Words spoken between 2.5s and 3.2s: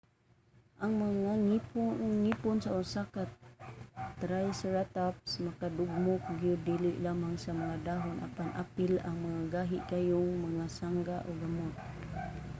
sa usa